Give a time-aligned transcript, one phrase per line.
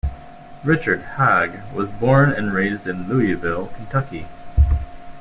[0.63, 4.25] Richard Haag was born and raised in Louisville, Kentucky.